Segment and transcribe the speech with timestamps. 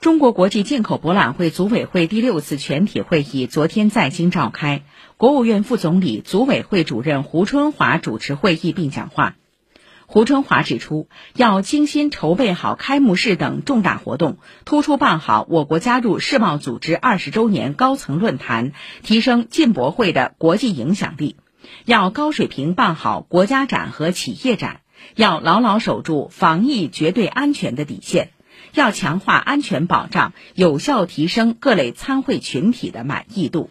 [0.00, 4.84] 中国国际进口博览会组委会第六次全体会议昨天在京召开，
[5.16, 9.34] 国务院副总理、组委会主任胡春华主持会议并讲话。
[10.06, 18.70] 胡春华指出，要精心筹备好开幕式等重大活动，突出办好我国加入世贸组织二十周年高层论坛，
[19.02, 21.34] 提升进博会的国际影响力；
[21.84, 24.76] 要高水平办好国家展和企业展；
[25.16, 28.30] 要牢牢守住防疫绝对安全的底线。
[28.72, 33.70] 要强化安全保障，有效提升各类参会群体的满意度。